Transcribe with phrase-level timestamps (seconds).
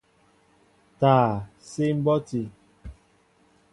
[0.99, 1.31] Taa
[1.67, 2.41] síi mbɔti.